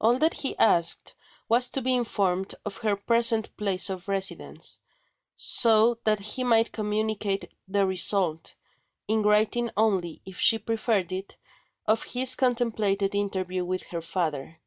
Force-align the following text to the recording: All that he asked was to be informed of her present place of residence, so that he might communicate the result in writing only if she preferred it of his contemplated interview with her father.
All 0.00 0.20
that 0.20 0.34
he 0.34 0.56
asked 0.58 1.16
was 1.48 1.68
to 1.70 1.82
be 1.82 1.92
informed 1.92 2.54
of 2.64 2.76
her 2.76 2.94
present 2.94 3.56
place 3.56 3.90
of 3.90 4.06
residence, 4.06 4.78
so 5.34 5.98
that 6.04 6.20
he 6.20 6.44
might 6.44 6.70
communicate 6.70 7.50
the 7.66 7.84
result 7.84 8.54
in 9.08 9.22
writing 9.24 9.70
only 9.76 10.22
if 10.24 10.38
she 10.38 10.60
preferred 10.60 11.10
it 11.10 11.36
of 11.84 12.04
his 12.04 12.36
contemplated 12.36 13.12
interview 13.16 13.64
with 13.64 13.82
her 13.88 14.00
father. 14.02 14.60